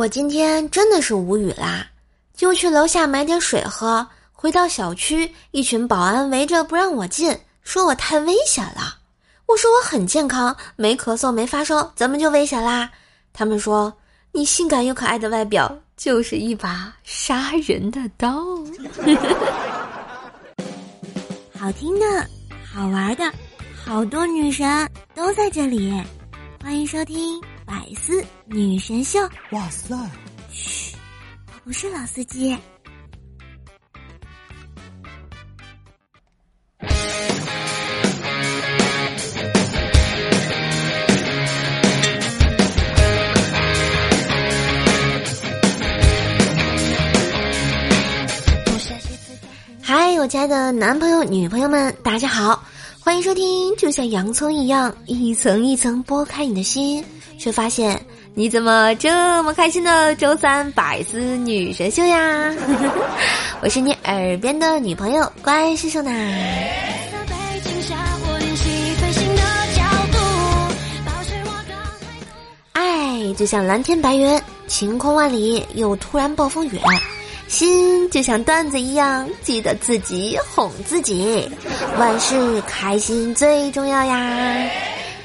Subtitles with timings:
[0.00, 1.86] 我今天真的是无语啦，
[2.34, 4.06] 就去楼下买点水喝。
[4.32, 8.96] 回到小区，一群保安围着不让我进，说我太危险了。
[9.44, 12.90] 我说我很健康，没咳嗽，没发烧，怎么就危险啦？
[13.34, 13.92] 他们说
[14.32, 18.42] 你性感又可爱的外表就是一把杀人的刀。
[21.60, 22.26] 好听的，
[22.72, 23.30] 好玩的，
[23.84, 25.92] 好多女神都在这里，
[26.62, 27.38] 欢迎收听
[27.70, 29.20] 百思女神秀。
[29.52, 29.94] 哇塞！
[30.50, 30.96] 嘘，
[31.46, 32.56] 我不是老司机。
[49.80, 52.64] 嗨，我亲爱的男朋友、女朋友们，大家好，
[52.98, 53.76] 欢迎收听。
[53.76, 57.04] 就像洋葱一样，一层一层剥开你的心，
[57.40, 57.98] 却发现
[58.34, 62.54] 你怎么这么开心的周三百思女神秀呀！
[63.62, 66.12] 我是你耳边的女朋友，乖是秀奶。
[72.72, 76.78] 爱就像蓝天白云，晴空万里，又突然暴风雨。
[77.48, 81.50] 心就像段子一样，记得自己哄自己，
[81.98, 84.70] 万事开心最重要呀！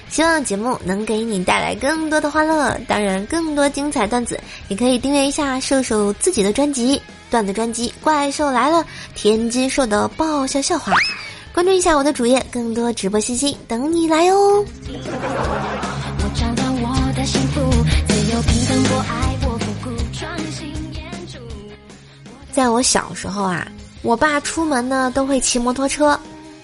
[0.09, 4.39] 希望节目能给你带来更多的欢乐，当然更多精彩段子，
[4.69, 8.77] 也可以订阅一下瘦瘦自己的专辑段子专辑《怪兽来了》，
[9.13, 10.93] 天津兽的爆笑笑话，
[11.53, 14.63] 关注一下我的主页，更多直播信息等你来哦。
[22.53, 23.67] 在我小时候啊，
[24.01, 26.17] 我爸出门呢都会骑摩托车。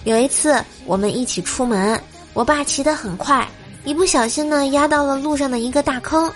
[0.04, 2.00] 有一次我们一起出门，
[2.34, 3.46] 我爸骑得很快，
[3.84, 6.32] 一不小心呢压到了路上的一个大坑。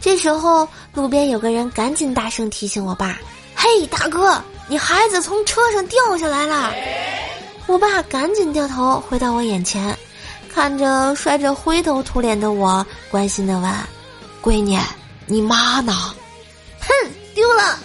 [0.00, 3.18] 这时候路边有个人赶紧大声提醒我爸
[3.54, 6.72] ：“嘿，大哥，你孩子从车上掉下来了！”
[7.66, 9.96] 我爸赶紧掉头回到我眼前，
[10.52, 13.72] 看着摔着灰头土脸的我，关心的问
[14.42, 14.78] ：“闺女，
[15.26, 15.92] 你妈呢？”
[16.80, 16.88] 哼，
[17.34, 17.78] 丢了。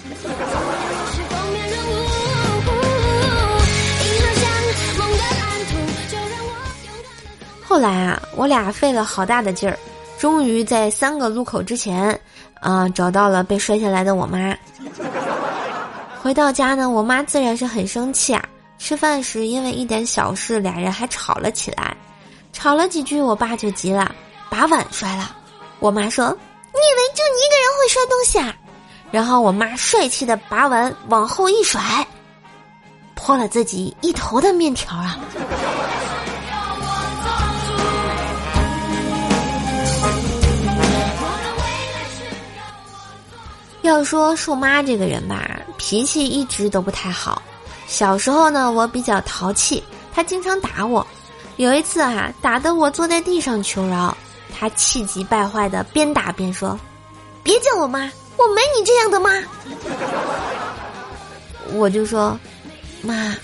[7.72, 9.80] 后来啊，我俩费了好大的劲儿，
[10.20, 12.20] 终于在三个路口之前，
[12.59, 14.54] 啊，找到了被摔下来的我妈。
[16.22, 18.44] 回到家呢，我妈自然是很生气啊。
[18.78, 21.96] 吃饭时因为一点小事，俩人还吵了起来，
[22.52, 24.14] 吵了几句，我爸就急了，
[24.50, 25.34] 把碗摔了。
[25.80, 28.54] 我妈说：“你以为就你一个人会摔东西啊？”
[29.12, 32.06] 然后我妈帅气的把碗往后一甩，
[33.16, 35.18] 泼了自己一头的面条啊。
[43.81, 47.42] 要说树妈这个人吧，脾气一直都不太好。
[47.88, 49.84] 小时候呢，我比较淘气，
[50.14, 51.06] 她经常打我。
[51.58, 54.16] 有一次啊，打得我坐在地上求饶，
[54.58, 56.80] 她气急败坏的边打边说
[57.44, 58.00] ：“别叫我妈，
[58.38, 59.31] 我没你这样的妈。”
[61.74, 62.40] 我就说
[63.02, 63.36] ：“妈，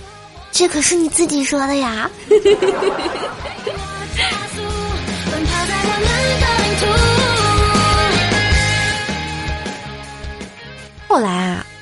[0.51, 2.09] 这可是你自己说的呀。”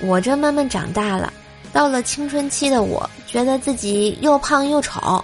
[0.06, 1.34] 我这慢慢长大了，
[1.74, 5.24] 到了青春期的我，觉得自己又胖又丑。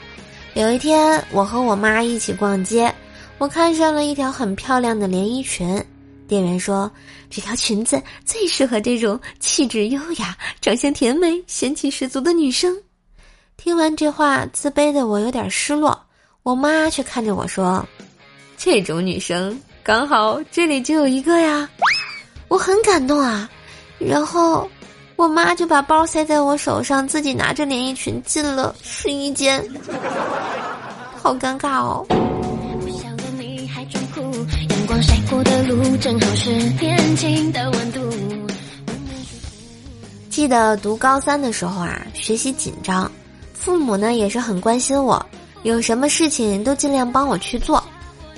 [0.56, 2.94] 有一天，我和我妈一起逛街，
[3.38, 5.84] 我看上了一条很漂亮的连衣裙，
[6.28, 6.92] 店员说
[7.30, 12.76] 这条裙子最适合这种气质优雅、长相甜美、仙气十足的女生。
[13.58, 15.98] 听完这话，自卑的我有点失落。
[16.42, 17.86] 我妈却看着我说
[18.58, 21.70] ：“这种女生刚好这里就有一个呀。”
[22.50, 23.48] 我很感动啊。
[24.04, 24.68] 然后，
[25.16, 29.64] 我妈就把包塞在我手上，自己拿着连衣裙进了试衣间，
[31.22, 32.06] 好尴尬哦。
[40.30, 43.10] 记得读高三的时候啊，学习紧张，
[43.54, 45.24] 父母呢也是很关心我，
[45.62, 47.84] 有什么事情都尽量帮我去做。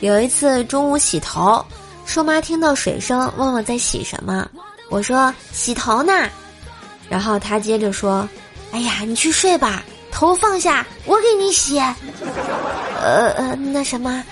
[0.02, 1.64] 有一次中午洗头，
[2.06, 4.46] 叔妈听到水声，问我在洗什么。
[4.94, 6.14] 我说洗头呢，
[7.10, 8.30] 然后他接着说
[8.72, 11.80] ：“哎呀，你去睡吧，头放下，我给你洗。”
[13.02, 14.24] 呃呃，那什么，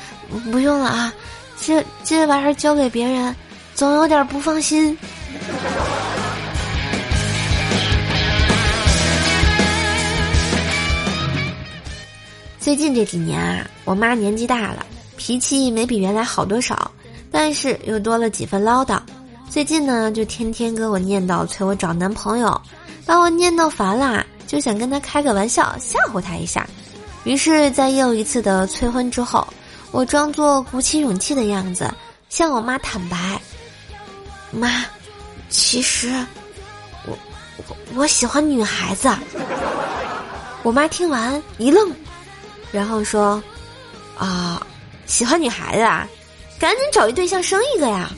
[0.51, 1.11] 不用了啊，
[1.59, 3.35] 这这玩意儿交给别人，
[3.73, 4.95] 总有点不放心。
[12.59, 14.85] 最近这几年啊，我妈年纪大了，
[15.17, 16.91] 脾气没比原来好多少，
[17.31, 18.99] 但是又多了几分唠叨。
[19.51, 22.59] 最近呢，就天天跟我念叨催我找男朋友，
[23.05, 26.65] 把我念叨烦了，就想跟他开个玩笑吓唬他一下。
[27.25, 29.45] 于是，在又一次的催婚之后，
[29.91, 31.93] 我装作鼓起勇气的样子，
[32.29, 33.39] 向我妈坦白
[34.51, 34.85] ：“妈，
[35.49, 36.07] 其实
[37.05, 37.17] 我
[37.57, 39.09] 我我喜欢女孩子。”
[40.63, 41.91] 我妈听完一愣，
[42.71, 43.43] 然后说
[44.17, 44.65] ：“啊，
[45.07, 46.07] 喜欢女孩子啊，
[46.57, 48.09] 赶紧找一对象生一个呀。”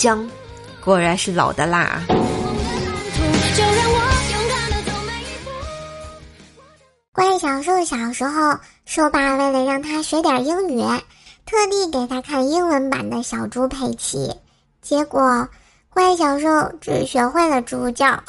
[0.00, 0.26] 姜，
[0.82, 2.00] 果然是老的辣。
[7.12, 10.80] 怪小兽小时候，兽爸为了让他学点英语，
[11.44, 14.16] 特地给他看英文版的《小猪佩奇》，
[14.80, 15.46] 结果
[15.90, 18.06] 怪小兽只学会了猪叫。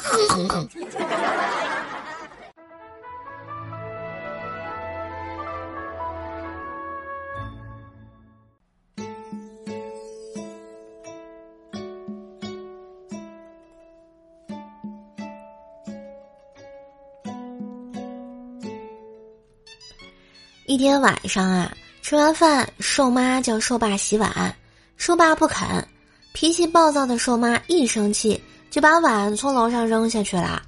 [20.72, 21.70] 一天晚上啊，
[22.00, 24.56] 吃完饭，瘦妈叫瘦爸洗碗，
[24.96, 25.86] 瘦爸不肯，
[26.32, 30.62] 脾气暴躁的瘦妈一生气就把碗从楼上扔下去了。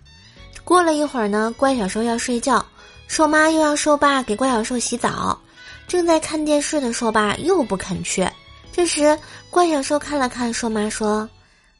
[0.62, 2.62] 过了一会儿呢，乖小兽要睡觉，
[3.08, 5.40] 瘦妈又让瘦爸给乖小兽洗澡。
[5.88, 8.28] 正在看电视的瘦爸又不肯去，
[8.70, 9.18] 这时
[9.48, 11.26] 乖小兽看了看瘦妈，说：“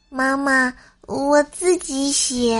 [0.09, 2.57] 妈妈，我自己洗。”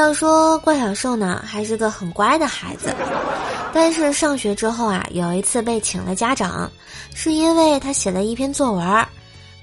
[0.00, 2.94] 要说怪小兽呢，还是个很乖的孩子，
[3.70, 6.72] 但是上学之后啊，有一次被请了家长，
[7.14, 9.06] 是因为他写了一篇作文。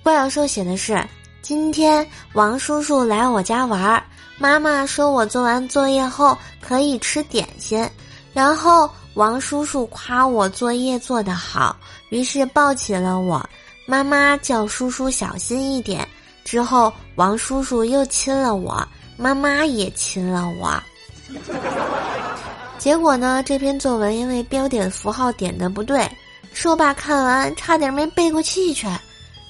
[0.03, 1.03] 怪小兽写的是：
[1.41, 4.01] 今天王叔叔来我家玩，
[4.37, 7.89] 妈妈说我做完作业后可以吃点心，
[8.31, 11.75] 然后王叔叔夸我作业做得好，
[12.09, 13.43] 于是抱起了我。
[13.87, 16.07] 妈妈叫叔叔小心一点，
[16.45, 18.87] 之后王叔叔又亲了我。
[19.17, 20.79] 妈妈也亲了我，
[22.77, 23.41] 结果呢？
[23.43, 26.07] 这篇作文因为标点符号点的不对，
[26.53, 28.87] 兽爸看完差点没背过气去。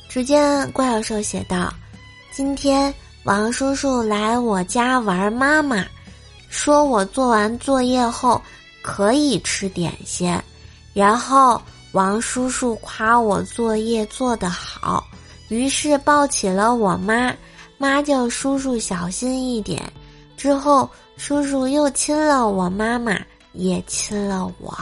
[0.08, 1.72] 只见怪小兽写道
[2.32, 2.92] ：“今天
[3.26, 5.86] 王叔叔来我家玩，妈妈
[6.50, 8.42] 说我做完作业后
[8.82, 10.34] 可以吃点心，
[10.94, 11.62] 然后
[11.92, 15.04] 王叔叔夸我作业做得好，
[15.50, 17.34] 于是抱起了我妈。”
[17.80, 19.82] 妈叫叔叔小心一点，
[20.36, 23.16] 之后叔叔又亲了我，妈妈
[23.54, 24.76] 也亲了我。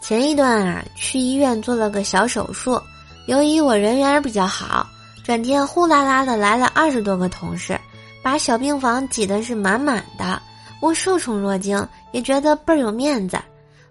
[0.00, 2.78] 前一段啊，去医院做了个小手术，
[3.26, 4.86] 由于我人缘比较好，
[5.24, 7.80] 转天呼啦啦的来了二十多个同事。
[8.24, 10.40] 把小病房挤得是满满的，
[10.80, 13.38] 我受宠若惊，也觉得倍儿有面子。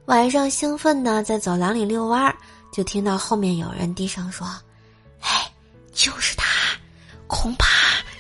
[0.06, 2.35] 晚上兴奋的在走廊里遛弯儿，
[2.71, 4.47] 就听到后面有人低声说
[5.21, 5.47] ：“哎，
[5.94, 6.45] 就是他，
[7.27, 7.68] 恐怕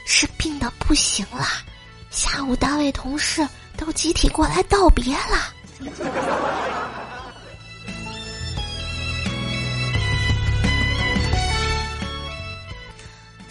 [0.05, 1.47] 是病的不行了。
[2.11, 3.45] 下午单位同事
[3.75, 5.51] 都集体过来道别了。”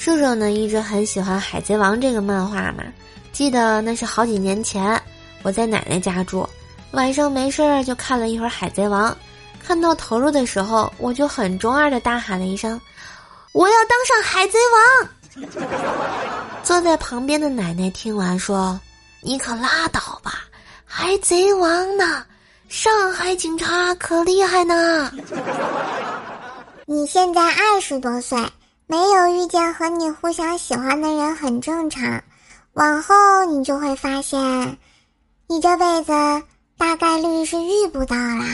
[0.03, 2.83] 叔叔呢一直很喜欢《海贼王》这个漫画嘛，
[3.31, 5.01] 记得那是好几年前，
[5.45, 6.45] 我在奶奶家住，
[6.91, 9.13] 晚上没事儿就看了一会儿《海贼王》，
[9.65, 12.81] 看到投入的时候，我就很中二的大喊了一声
[13.55, 15.47] ：“我要当上海贼王！”
[16.65, 18.81] 坐在旁边的奶奶听完说
[19.23, 20.41] ：“你可拉倒吧，
[20.85, 22.27] 海贼王呢？
[22.69, 25.13] 上海警察可厉害呢！
[26.87, 28.37] 你现在二十多岁。”
[28.87, 32.23] 没有遇见和你互相喜欢的人很正常，
[32.75, 33.15] 往后
[33.47, 34.79] 你就会发现，
[35.47, 36.13] 你这辈子
[36.77, 38.47] 大概率是遇不到啦。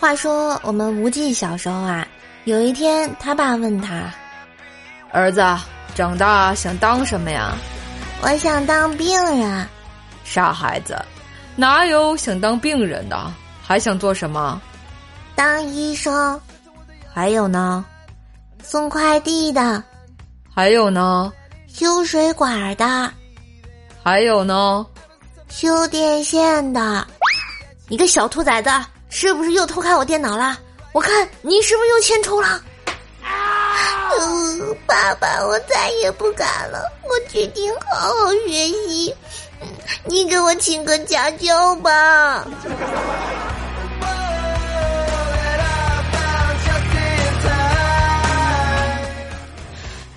[0.00, 2.08] 话说我们无忌小时候啊，
[2.44, 4.10] 有一天他爸问他
[5.12, 5.44] ：“儿子，
[5.94, 7.52] 长大想当什么呀
[8.24, 9.68] ？”“我想当病人。
[10.24, 10.98] ”“傻孩子，
[11.54, 13.30] 哪有想当病人的？
[13.62, 14.58] 还想做什么
[15.36, 16.40] ？”“当医生。
[17.12, 17.84] ”“还有呢
[18.64, 19.84] ？”“送快递的。
[20.54, 21.30] ”“还有呢
[21.68, 23.12] ？”“修水管的。
[24.02, 24.86] ”“还有呢
[25.50, 27.06] ？”“修电线的。
[27.86, 28.70] ”“你个小兔崽子！”
[29.10, 30.58] 是不是又偷看我电脑了？
[30.92, 32.48] 我看你是不是又欠抽了？
[33.22, 33.76] 啊
[34.86, 39.14] 爸爸，我再也不敢了，我决定好好学习。
[40.06, 42.46] 你给我请个家教吧。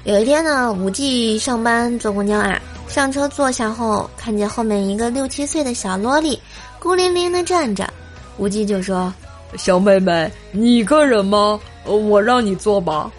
[0.03, 6.41] 有一天呢，五 G 上班坐公交啊，上车坐下后，看见后面一个六七岁的小萝莉
[6.79, 7.87] 孤零零的站着，
[8.37, 9.13] 五 G 就说
[9.57, 11.59] ：“小妹妹，你一个人吗？
[11.85, 13.11] 我让你坐吧。”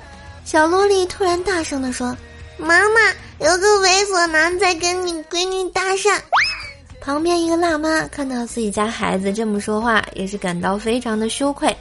[0.45, 2.17] 小萝莉突然大声的说
[2.59, 3.01] ：“妈妈，
[3.39, 6.19] 有个猥琐男在跟你闺女搭讪。”
[7.01, 11.75] 旁边一个辣妈看到自己家孩子这么说话，也是感到非常的羞愧，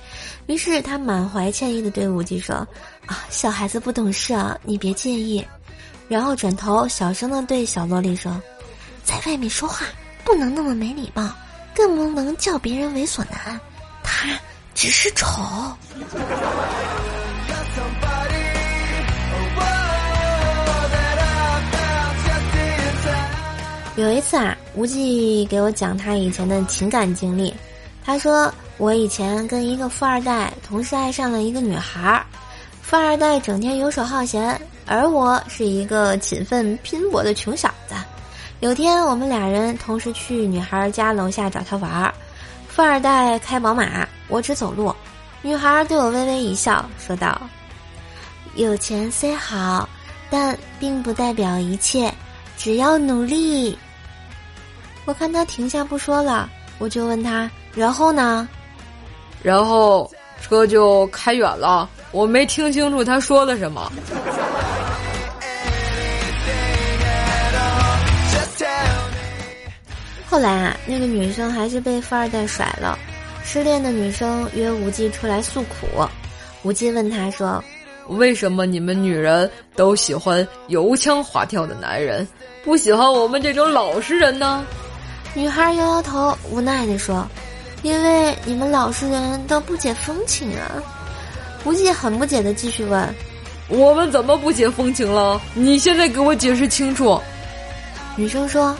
[0.48, 2.56] 于是她满怀歉意的对无忌说。
[3.06, 5.46] 啊，小孩子不懂事啊，你别介意。
[6.10, 8.42] 然后转头小声的对小萝莉说
[9.04, 9.86] ：“在外面说话
[10.26, 11.30] 不能那么没礼貌，
[11.76, 13.60] 更不能叫别人猥琐男，
[14.04, 14.30] 他
[14.74, 15.28] 只是丑。”
[23.96, 27.54] 有一次啊，无忌给我讲他以前的情感经历。
[28.04, 32.26] 他说：“我以前跟一个富二代同时爱上了一个女孩儿。”
[32.82, 37.94] 富二代整天游手好闲，而我是一个勤奋拼搏的穷小子。
[38.64, 42.14] 有天，我们俩人同时去女孩家楼下找她玩儿。
[42.70, 44.96] 富二代开宝马，我只走路。
[45.42, 47.42] 女孩对我微微一笑，说道
[48.56, 49.90] ：“有钱虽好，
[50.30, 52.10] 但并不代表一切，
[52.58, 53.78] 只要努力。”
[55.04, 58.48] 我看他停下不说了，我就问他：“然后呢？”
[59.44, 60.10] 然后。
[60.42, 63.90] 车就开远了，我没听清楚他说的什么。
[70.34, 72.98] 后来啊，那个女生还是被富二代甩了。
[73.44, 75.86] 失恋的女生约无忌出来诉苦，
[76.64, 77.64] 无忌问她说
[78.10, 82.28] ：“为什么你们女人都喜欢油腔滑调的男人，
[82.64, 84.66] 不喜欢我们这种老实人呢？”
[85.36, 87.24] 女孩摇摇头，无奈地说。
[87.84, 90.82] 因为你们老实人都不解风情啊！
[91.64, 93.08] 无忌很不解的继续问
[93.70, 95.40] ：“我们怎么不解风情了？
[95.54, 97.22] 你现在给我解释清楚。”
[98.18, 98.76] 女生说：“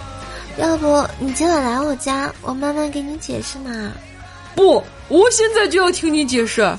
[0.58, 3.92] 要不你今晚来我家，我慢慢给你解释嘛。”
[4.56, 6.62] 不，我现在就要听你解释。
[6.62, 6.78] 哎，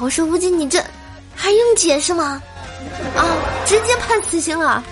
[0.00, 0.80] 我说无忌，你这
[1.34, 2.40] 还用解释吗？
[3.16, 3.22] 啊，
[3.66, 4.84] 直接判死刑了。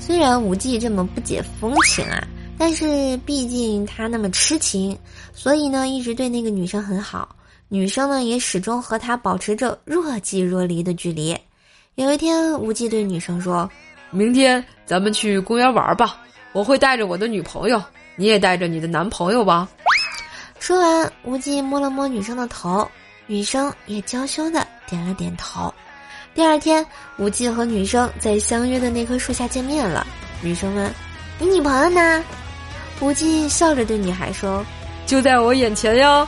[0.00, 2.26] 虽然无忌这么不解风情啊，
[2.58, 4.98] 但是毕竟他那么痴情，
[5.32, 7.36] 所以呢一直对那个女生很好。
[7.68, 11.38] 女生呢也始终和他保持着若即若离的距离。
[12.00, 13.70] 有一天，无忌对女生说
[14.08, 16.16] ：“明天咱们去公园玩吧，
[16.52, 17.82] 我会带着我的女朋友，
[18.16, 19.68] 你也带着你的男朋友吧。
[20.58, 22.90] ”说完，无忌摸了摸女生的头，
[23.26, 25.72] 女生也娇羞的点了点头。
[26.34, 26.84] 第二天，
[27.18, 30.06] 无忌和女生在相约的那棵树下见面了。
[30.40, 30.90] 女生问
[31.38, 32.24] ：“你女朋友呢？”
[33.02, 34.64] 无忌笑着对女孩说
[35.04, 36.26] ：“就在我眼前呀。”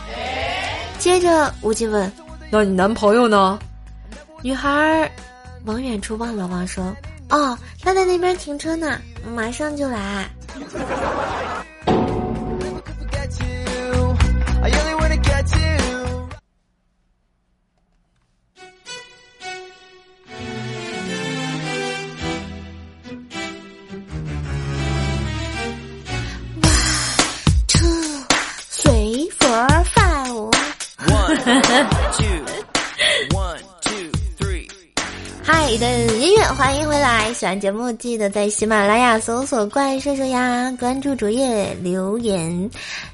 [1.00, 2.12] 接着，无忌问
[2.52, 3.58] ：“那你男朋友呢？”
[4.44, 5.10] 女孩
[5.64, 6.94] 往远处望了望，说
[7.30, 9.00] ：“哦，他在那边停车呢，
[9.34, 10.28] 马上就来。”
[35.72, 37.32] 嗨的音乐，欢迎回来！
[37.32, 42.70] 喜欢节目记得在喜马拉雅搜索“怪兽兽”呀，关注主页留言，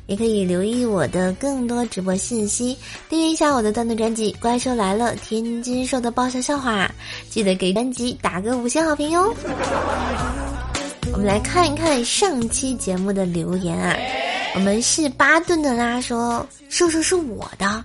[0.07, 2.77] 也可以留意我的更多直播信息。
[3.09, 6.91] 订阅一下我的单独专辑《怪兽来了》，天津兽的爆笑笑话，
[7.31, 9.33] 记得给专辑打个五星好评哟。
[11.13, 13.97] 我们来看一看上期节目的留言啊。
[14.57, 17.85] 我们是巴顿的啦，说兽兽是我的，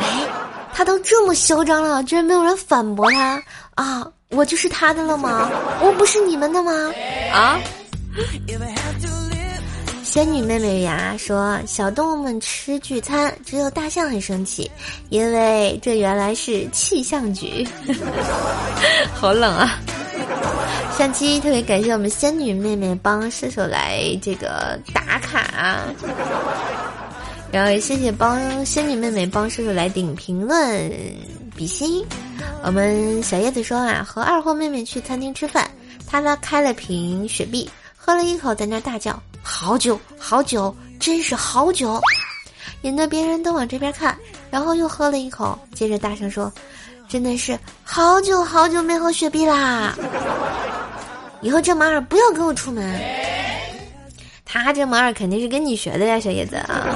[0.00, 0.26] 哎，
[0.72, 3.42] 他都这么嚣张了，居然没有人反驳他
[3.74, 4.06] 啊！
[4.30, 5.50] 我就是他的了吗？
[5.82, 6.72] 我不是你们的吗？
[7.32, 7.60] 啊！
[10.04, 14.70] 仙女妹妹呀说，小动物们吃聚餐，只有大象很生气，
[15.08, 17.66] 因为这原来是气象局。
[19.14, 19.78] 好冷啊！
[20.98, 25.78] 上期特别感谢我们仙女妹妹帮射手来这个打卡，
[27.50, 30.92] 然后也谢谢帮仙女妹妹帮射手来顶评论
[31.56, 32.04] 比心。
[32.62, 35.70] 我们小叶子说啊，和二货妹妹去餐厅吃饭，
[36.06, 42.00] 她呢开了瓶雪碧，喝了一口，在那大叫：“好酒，好酒，真是好酒！”
[42.82, 44.16] 引得别人都往这边看，
[44.50, 46.52] 然后又喝了一口，接着大声说
[47.08, 49.94] ：“真的是好久好久没喝雪碧啦！
[51.42, 53.00] 以后这么二不要跟我出门。”
[54.44, 56.86] 他这么二肯定是跟你学的呀，小叶子啊！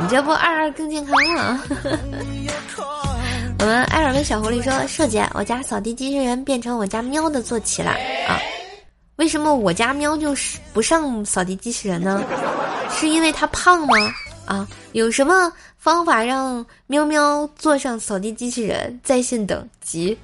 [0.00, 1.62] 你这不二二更健康吗？
[3.60, 7.90] 我们艾尔文小狐狸说：“瘦姐，我家扫地机器人变成我家喵的坐骑了
[8.26, 8.40] 啊！
[9.16, 12.24] 为什么我家喵就是不上扫地机器人呢？
[12.90, 13.96] 是因为它胖吗？
[14.46, 20.16] 啊，有什么方法让喵喵坐上扫地机器人在线等急？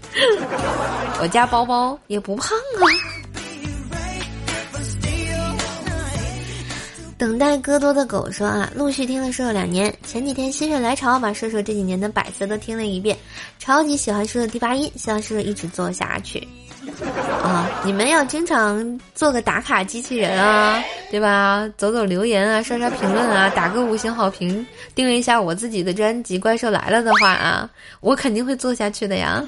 [1.21, 2.89] 我家包包也不胖啊。”
[7.19, 13.17] 等待戈多的狗说啊，陆续听了射手两年，前几天心血来潮把射手这几年的百色都听了一遍，
[13.59, 16.47] 超级喜欢射手第八音，希望射手一直做下去。
[17.43, 21.69] 啊，你们要经常做个打卡机器人啊，对吧？
[21.77, 27.69] 走走留言啊，刷刷评论啊，打个五星好评，订阅一下我自己的专辑《怪兽来了》的话啊，
[28.01, 29.43] 我肯定会做下去的呀。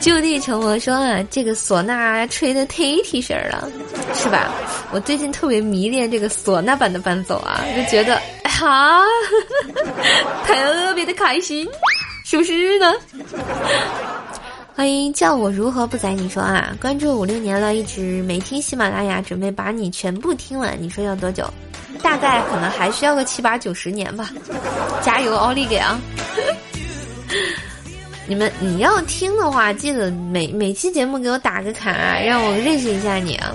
[0.00, 3.68] 就地成魔说啊，这个唢呐吹的忒提神了，
[4.14, 4.50] 是吧？
[4.92, 9.02] 我最近特别迷恋这个唢呐版的伴奏啊，就觉得啊，
[10.46, 11.68] 特别的开心，
[12.24, 12.92] 是不是呢？
[14.74, 21.44] 欢迎叫我如何不宰你说啊，关注五六年了，一直没听喜马拉雅，准备把你全部听完，你说要多久？
[22.02, 24.30] 大概可能还需要个七八九十年吧，
[25.02, 26.00] 加油，奥利给啊！
[28.30, 33.52] 你们你要听的话，记得每每期节目给我打个卡，让我认识一下你啊！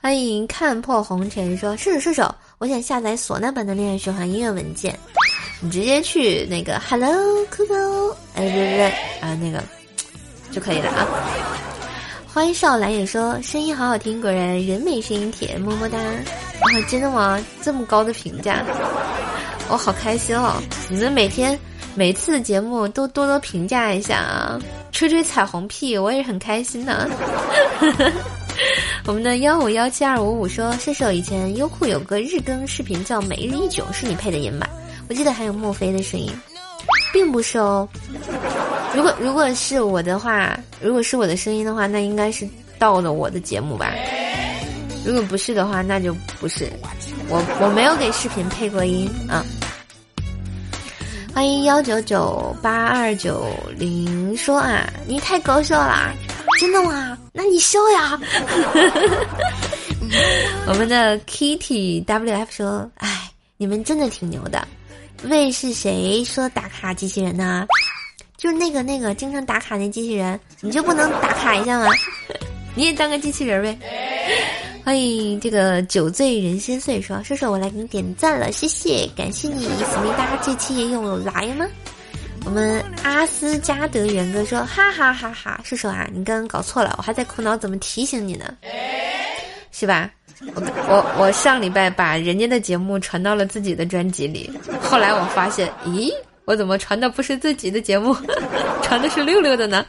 [0.00, 4.98] 欢迎看破红尘说射手射手，我想下载唢呐版的恋爱循环音乐文件，
[5.60, 7.06] 你直接去那个 Hello
[7.54, 8.86] Coco，哎对对对
[9.20, 9.62] 啊那个
[10.50, 11.06] 就可以了啊！
[12.32, 15.98] 欢迎少兰也说声音好好听，果然人美声音甜，么么哒！
[15.98, 17.38] 啊真的吗？
[17.60, 18.64] 这么高的评价，
[19.68, 20.54] 我好开心哦！
[20.88, 21.60] 你们每天。
[21.94, 24.58] 每次节目都多多评价一下啊，
[24.92, 27.08] 吹吹彩虹屁，我也很开心呢。
[29.04, 34.68] 我们的幺五幺七二五五说，射手以前优酷有个日更视频叫《每日一囧》，是你配的音吧？
[35.08, 36.32] 我记得还有墨菲的声音，
[37.12, 37.86] 并不是哦。
[38.94, 43.92] 如果如果是我的话，如果是我的声音的话，那应该是到了我的节目吧？
[45.04, 46.72] 如果不是的话，那就不是。
[47.28, 49.44] 我我没有给视频配过音啊。
[51.34, 56.12] 欢迎幺九九八二九零说啊，你太搞笑啦！
[56.60, 57.16] 真的吗？
[57.32, 58.20] 那你笑呀！
[60.68, 64.66] 我们的 Kitty WF 说，哎，你们真的挺牛的。
[65.24, 67.66] 喂，是谁说打卡机器人呢？
[68.36, 71.86] 就是那个那个经常打卡那机器人，你就不能打卡一下吗？
[72.76, 73.78] 你也当个机器人呗。
[74.84, 81.64] 欢迎这个酒醉人心碎说：“射手，我来给你点赞了，谢谢，感谢你，思密达这期也有来吗？”
[82.44, 88.56] 我们阿斯加德元哥说：“哈哈哈哈，射手啊，你刚刚搞错了，我还在苦恼怎么提醒你呢，
[89.70, 90.10] 是吧？
[90.56, 96.10] 我我我上礼拜把人家的节目传到了自己的专辑里，后来我发现，咦，
[96.44, 98.16] 我怎么传的不是自己的节目，
[98.82, 99.86] 传的是六六的呢？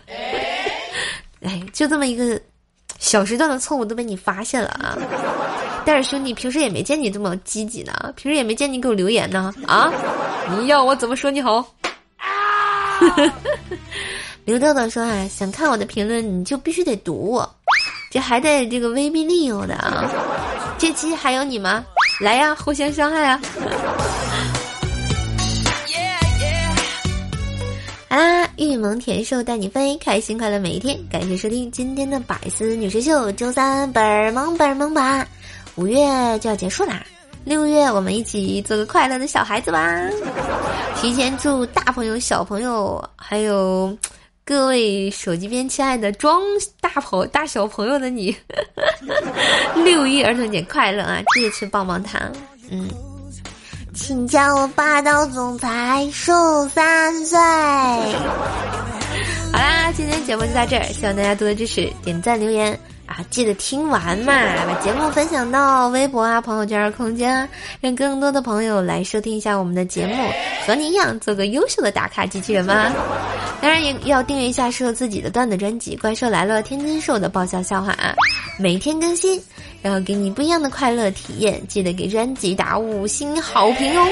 [1.41, 2.39] 哎，就这么一个。”
[2.99, 4.97] 小时段的错误都被你发现了啊！
[5.85, 9.91] 但是兄弟，平时也没见你这么积极呢，平时也没见你给我留言呢啊！
[10.49, 11.65] 你要我怎么说你好？
[14.45, 17.55] 刘豆豆说啊，想看我的评论你就必须得读我，
[18.09, 20.09] 这还得这个威逼利诱的啊！
[20.77, 21.83] 这期还有你吗？
[22.21, 23.41] 来呀，互相伤害啊！
[28.13, 30.95] 好啦，玉萌甜瘦带你飞，开心快乐每一天。
[31.09, 35.27] 感谢收听今天的百思女神秀，周三本儿萌本儿萌吧。
[35.73, 35.97] 五月
[36.37, 37.03] 就要结束啦，
[37.43, 39.99] 六月我们一起做个快乐的小孩子吧。
[41.01, 43.97] 提前祝大朋友、小朋友，还有
[44.45, 46.39] 各位手机边亲爱的装
[46.79, 48.35] 大朋大小朋友的你，
[49.83, 51.19] 六一儿童节快乐啊！
[51.33, 52.21] 记得吃棒棒糖，
[52.69, 52.87] 嗯。
[53.93, 57.37] 请叫我霸道总裁瘦三岁。
[59.53, 63.17] 好啦，今天节目就到这儿，希望大家多多支持，点赞留言啊！
[63.29, 64.33] 记得听完嘛，
[64.65, 67.47] 把节目分享到微博啊、朋友圈、空间，
[67.79, 70.27] 让更多的朋友来收听一下我们的节目，
[70.65, 72.91] 和你一样做个优秀的打卡机器人吗？
[73.61, 78.15] 当然也要订阅一下适合自己的段子专辑《怪兽来了》，天津兽的爆笑笑话啊，
[78.57, 79.39] 每天更新。
[79.83, 84.07] 然后给你不一样的快乐体验，记得给专辑打五星好评哦！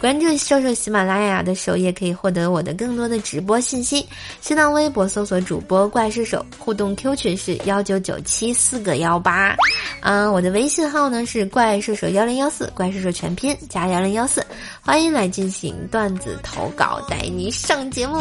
[0.00, 4.06] 关注瘦瘦喜马拉雅的首页，可以获得我的更多的直播信息。
[4.40, 9.54] 新浪微博搜索主播怪兽手，互动 Q 群是幺九九七四个幺八。
[10.00, 14.42] 啊，我的微信号呢是怪兽手幺零幺四，怪兽手全拼加幺零幺四，
[14.80, 18.14] 欢迎来进行段子投稿，带你上节目，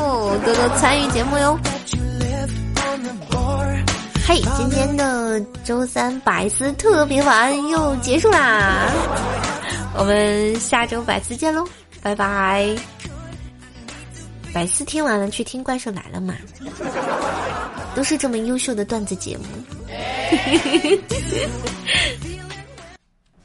[0.43, 1.57] 多多参与节目哟。
[4.29, 8.87] 嘿，今天的周三百思特别晚又结束啦。
[9.97, 11.67] 我们下周百思见喽，
[11.99, 12.69] 拜拜！
[14.53, 16.35] 百思听完了，去听《怪兽来了》嘛，
[17.95, 19.45] 都是这么优秀的段子节目。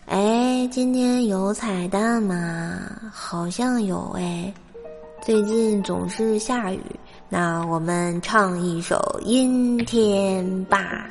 [0.05, 2.79] 哎，今天有彩蛋吗？
[3.11, 4.53] 好像有哎。
[5.25, 6.79] 最近总是下雨，
[7.37, 8.94] 那我们唱一首
[9.25, 11.11] 《阴天》吧。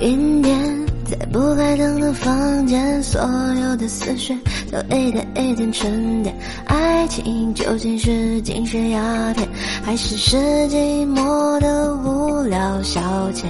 [0.00, 4.36] 阴天，在不开灯的房间，所有的思绪
[4.72, 6.36] 都一点一点沉淀。
[6.66, 9.48] 爱情究竟是精神鸦片，
[9.84, 13.00] 还是世纪末的无聊消
[13.32, 13.44] 遣？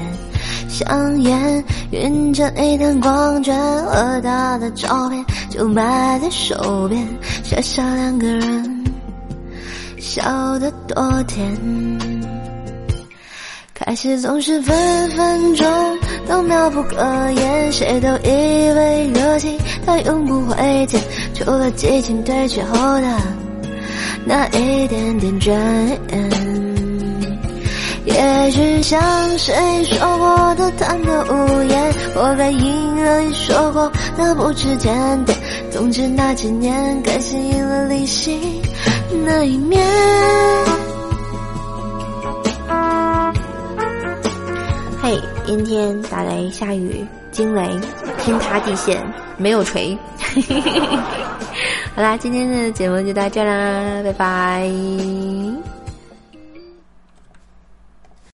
[0.69, 7.07] 香烟晕成一滩光圈，和他的照片就摆在手边，
[7.45, 8.85] 傻傻两个人，
[9.99, 11.57] 笑得多甜。
[13.73, 15.67] 开始总是分分钟
[16.27, 16.97] 都妙不可
[17.33, 21.01] 言，谁都以为热情它永不会减，
[21.35, 23.17] 除了激情褪去后的
[24.25, 26.74] 那一点点倦。
[28.05, 29.01] 也许像
[29.39, 35.39] 谁说过的贪得无厌，活该应了你说过的不知检点。
[35.71, 38.39] 总之那几年，感情赢了理性
[39.25, 39.83] 那一面。
[45.03, 47.63] 嘿，阴天，打雷，下雨，惊雷，
[48.23, 49.03] 天塌地陷，
[49.39, 49.97] 没有锤。
[51.97, 55.74] 好啦，今天的节目就到这啦，拜拜。